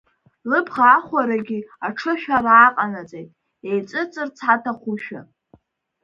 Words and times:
Лыбӷа 0.49 0.83
ахәарагьы 0.97 1.59
аҽышәара 1.87 2.51
ааҟанаҵеит, 2.57 3.29
еиҵыҵырц 3.69 4.37
аҭахушәа. 4.53 5.21